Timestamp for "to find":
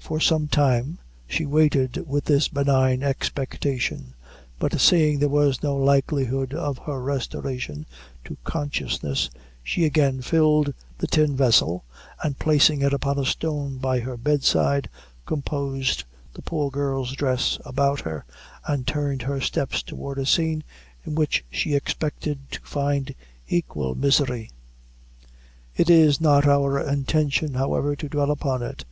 22.50-23.14